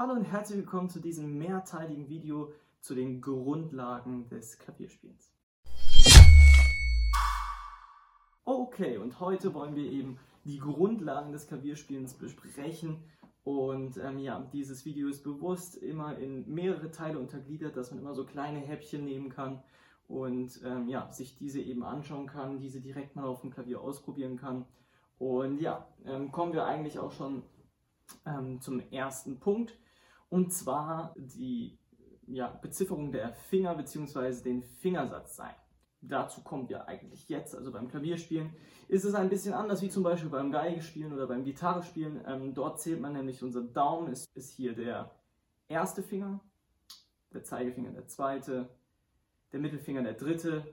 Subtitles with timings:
[0.00, 5.34] Hallo und herzlich willkommen zu diesem mehrteiligen Video zu den Grundlagen des Klavierspiels.
[8.44, 13.02] Okay, und heute wollen wir eben die Grundlagen des Klavierspielens besprechen.
[13.42, 18.14] Und ähm, ja, dieses Video ist bewusst immer in mehrere Teile untergliedert, dass man immer
[18.14, 19.64] so kleine Häppchen nehmen kann
[20.06, 24.36] und ähm, ja, sich diese eben anschauen kann, diese direkt mal auf dem Klavier ausprobieren
[24.36, 24.64] kann.
[25.18, 27.42] Und ja, ähm, kommen wir eigentlich auch schon
[28.24, 29.76] ähm, zum ersten Punkt
[30.30, 31.78] und zwar die
[32.26, 34.42] ja, Bezifferung der Finger bzw.
[34.42, 35.54] den Fingersatz sein.
[36.00, 38.54] Dazu kommen wir eigentlich jetzt, also beim Klavierspielen
[38.86, 42.22] ist es ein bisschen anders wie zum Beispiel beim Geigespielen oder beim Gitarrespielen.
[42.26, 45.10] Ähm, dort zählt man nämlich, unser Daumen ist, ist hier der
[45.66, 46.40] erste Finger,
[47.32, 48.68] der Zeigefinger der zweite,
[49.52, 50.64] der Mittelfinger der dritte,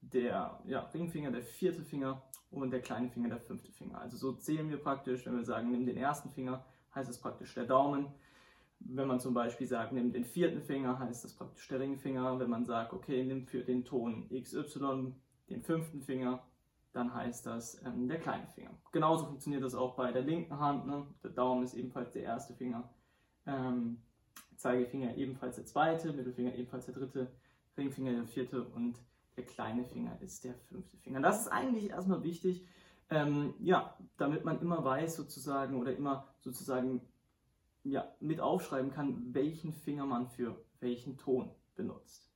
[0.00, 4.00] der ja, Ringfinger der vierte Finger und der kleine Finger der fünfte Finger.
[4.00, 7.54] Also so zählen wir praktisch, wenn wir sagen, nimm den ersten Finger, heißt es praktisch
[7.54, 8.06] der Daumen.
[8.80, 12.38] Wenn man zum Beispiel sagt, nimm den vierten Finger, heißt das praktisch der Ringfinger.
[12.38, 15.14] Wenn man sagt, okay, nimm für den Ton XY
[15.50, 16.42] den fünften Finger,
[16.92, 18.70] dann heißt das ähm, der kleine Finger.
[18.92, 20.86] Genauso funktioniert das auch bei der linken Hand.
[20.86, 21.06] Ne?
[21.22, 22.88] Der Daumen ist ebenfalls der erste Finger,
[23.46, 23.98] ähm,
[24.56, 27.30] Zeigefinger ebenfalls der zweite, Mittelfinger ebenfalls der dritte,
[27.76, 28.98] Ringfinger der vierte und
[29.36, 31.20] der kleine Finger ist der fünfte Finger.
[31.20, 32.66] Das ist eigentlich erstmal wichtig,
[33.10, 37.00] ähm, ja, damit man immer weiß sozusagen oder immer sozusagen
[37.84, 42.30] ja, mit aufschreiben kann, welchen Finger man für welchen Ton benutzt.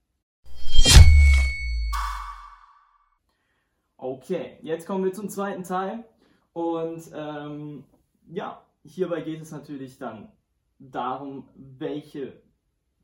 [3.97, 6.05] Okay, jetzt kommen wir zum zweiten Teil
[6.53, 7.85] und ähm,
[8.27, 10.33] ja, hierbei geht es natürlich dann
[10.79, 12.43] darum, welche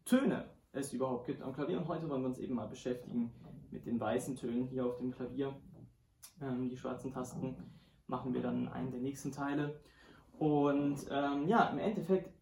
[0.05, 1.78] Töne es überhaupt gibt am Klavier.
[1.78, 3.33] Und heute wollen wir uns eben mal beschäftigen
[3.70, 5.55] mit den weißen Tönen hier auf dem Klavier.
[6.41, 7.56] Ähm, die schwarzen Tasten
[8.06, 9.81] machen wir dann in einem der nächsten Teile.
[10.39, 12.33] Und ähm, ja, im Endeffekt,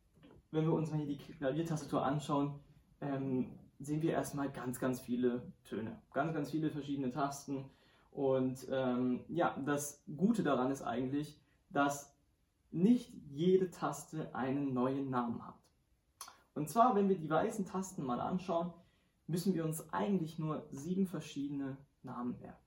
[0.51, 2.61] wenn wir uns mal hier die Klaviertastatur anschauen,
[3.01, 6.01] ähm, sehen wir erstmal ganz, ganz viele Töne.
[6.13, 7.71] Ganz, ganz viele verschiedene Tasten.
[8.11, 11.41] Und ähm, ja, das Gute daran ist eigentlich,
[11.71, 12.15] dass
[12.71, 15.55] nicht jede Taste einen neuen Namen hat.
[16.55, 18.73] Und zwar, wenn wir die weißen Tasten mal anschauen,
[19.27, 22.59] müssen wir uns eigentlich nur sieben verschiedene Namen merken.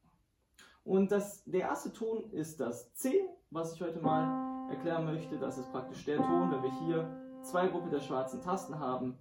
[0.83, 5.37] Und das, der erste Ton ist das C, was ich heute mal erklären möchte.
[5.37, 7.09] Das ist praktisch der Ton, wenn wir hier
[7.41, 9.17] zwei Gruppen der schwarzen Tasten haben,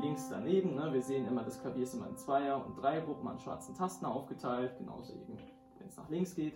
[0.00, 0.74] links daneben.
[0.74, 4.06] Ne, wir sehen immer, das Klavier ist immer in Zweier- und Gruppen an schwarzen Tasten
[4.06, 5.38] aufgeteilt, genauso eben,
[5.78, 6.54] wenn es nach links geht.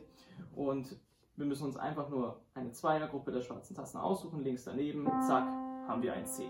[0.54, 0.96] Und
[1.36, 5.48] wir müssen uns einfach nur eine Zweiergruppe der schwarzen Tasten aussuchen, links daneben, zack,
[5.88, 6.48] haben wir ein C.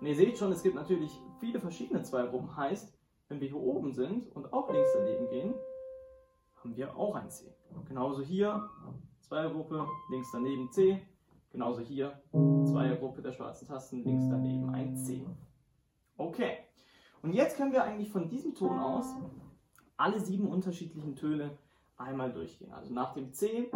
[0.00, 2.56] Und ihr seht schon, es gibt natürlich viele verschiedene Zweiergruppen.
[2.56, 2.92] Heißt,
[3.28, 5.54] wenn wir hier oben sind und auch links daneben gehen,
[6.62, 7.54] haben wir auch ein C.
[7.88, 8.68] Genauso hier,
[9.34, 11.02] Zweiergruppe, links daneben C.
[11.50, 15.26] Genauso hier, Zweiergruppe der schwarzen Tasten, links daneben ein C.
[16.16, 16.58] Okay,
[17.20, 19.12] und jetzt können wir eigentlich von diesem Ton aus
[19.96, 21.50] alle sieben unterschiedlichen Töne
[21.96, 22.72] einmal durchgehen.
[22.72, 23.72] Also nach dem C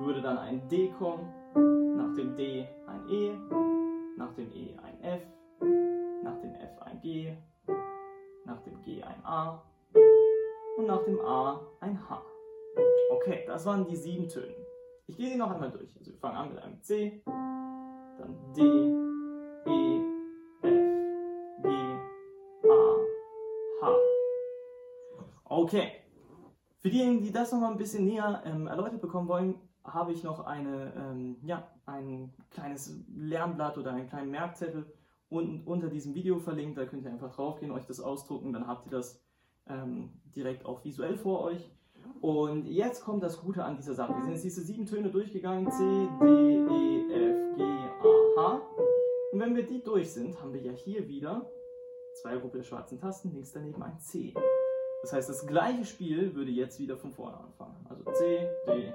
[0.00, 1.26] würde dann ein D kommen,
[1.96, 3.32] nach dem D ein E,
[4.18, 5.22] nach dem E ein F,
[6.22, 7.34] nach dem F ein G,
[8.44, 9.62] nach dem G ein A
[10.76, 12.22] und nach dem A ein H.
[13.10, 14.67] Okay, das waren die sieben Töne.
[15.08, 15.88] Ich gehe sie noch einmal durch.
[15.96, 18.62] Also wir fangen an mit einem C, dann D,
[19.66, 20.00] E,
[20.62, 21.68] F, G,
[22.68, 23.96] A, H.
[25.44, 25.92] Okay.
[26.80, 30.22] Für diejenigen, die das noch mal ein bisschen näher ähm, erläutert bekommen wollen, habe ich
[30.22, 34.92] noch eine, ähm, ja, ein kleines Lernblatt oder einen kleinen Merkzettel
[35.30, 36.76] unten unter diesem Video verlinkt.
[36.76, 39.24] Da könnt ihr einfach draufgehen, euch das ausdrucken, dann habt ihr das
[39.66, 41.70] ähm, direkt auch visuell vor euch.
[42.20, 44.14] Und jetzt kommt das Gute an dieser Sache.
[44.14, 48.60] Wir sind jetzt diese sieben Töne durchgegangen: C, D, E, F, G, A, H.
[49.32, 51.50] Und wenn wir die durch sind, haben wir ja hier wieder
[52.14, 54.34] zwei Gruppen der schwarzen Tasten, links daneben ein C.
[55.02, 57.86] Das heißt, das gleiche Spiel würde jetzt wieder von vorne anfangen.
[57.88, 58.94] Also C, D, E, F,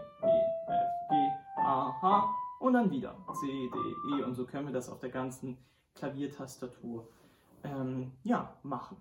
[1.09, 1.16] G,
[1.57, 5.09] A, H und dann wieder C, D, E und so können wir das auf der
[5.09, 5.57] ganzen
[5.96, 7.08] Klaviertastatur
[7.64, 8.97] ähm, ja, machen.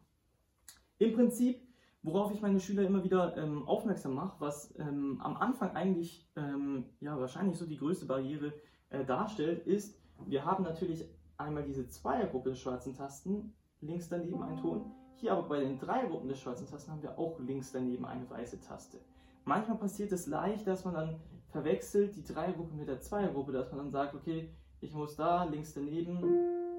[0.98, 1.60] Im Prinzip,
[2.02, 6.86] worauf ich meine Schüler immer wieder ähm, aufmerksam mache, was ähm, am Anfang eigentlich ähm,
[7.00, 8.52] ja, wahrscheinlich so die größte Barriere
[8.90, 14.56] äh, darstellt, ist, wir haben natürlich einmal diese Zweiergruppe der schwarzen Tasten, links daneben ein
[14.56, 14.92] Ton.
[15.16, 18.28] Hier aber bei den drei Gruppen der schwarzen Tasten haben wir auch links daneben eine
[18.28, 18.98] weiße Taste.
[19.44, 23.78] Manchmal passiert es leicht, dass man dann verwechselt die Dreiergruppe mit der Zweiergruppe, dass man
[23.78, 24.50] dann sagt, okay,
[24.80, 26.18] ich muss da links daneben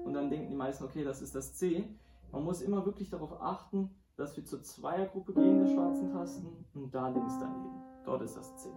[0.04, 1.88] und dann denken die meisten, okay, das ist das C.
[2.34, 6.92] Man muss immer wirklich darauf achten, dass wir zur Zweiergruppe gehen der schwarzen Tasten und
[6.92, 7.80] da links daneben.
[8.04, 8.70] Dort ist das C.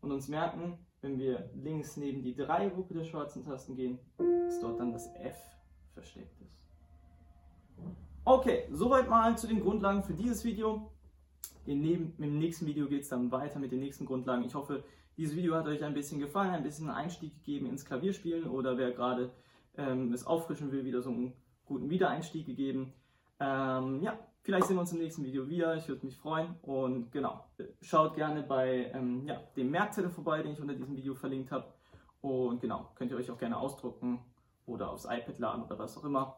[0.00, 4.80] Und uns merken, wenn wir links neben die Dreiergruppe der schwarzen Tasten gehen, dass dort
[4.80, 5.36] dann das F
[5.94, 6.58] versteckt ist.
[8.24, 10.90] Okay, soweit mal zu den Grundlagen für dieses Video.
[11.66, 11.80] Im
[12.18, 14.42] nächsten Video geht es dann weiter mit den nächsten Grundlagen.
[14.42, 14.82] Ich hoffe,
[15.16, 18.90] dieses Video hat euch ein bisschen gefallen, ein bisschen Einstieg gegeben ins Klavierspielen oder wer
[18.90, 19.30] gerade
[19.76, 21.34] ähm, es auffrischen will, wieder so einen
[21.70, 22.92] guten Wiedereinstieg gegeben.
[23.38, 25.76] Ähm, ja, vielleicht sehen wir uns im nächsten Video wieder.
[25.76, 26.56] Ich würde mich freuen.
[26.62, 27.44] Und genau,
[27.80, 31.66] schaut gerne bei ähm, ja, dem Merkzettel vorbei, den ich unter diesem Video verlinkt habe.
[32.20, 34.18] Und genau, könnt ihr euch auch gerne ausdrucken
[34.66, 36.36] oder aufs iPad laden oder was auch immer.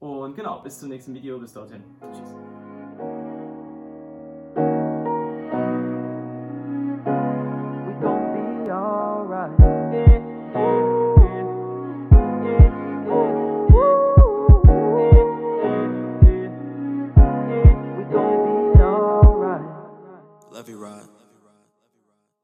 [0.00, 1.38] Und genau, bis zum nächsten Video.
[1.38, 1.84] Bis dorthin.
[2.12, 2.41] Tschüss.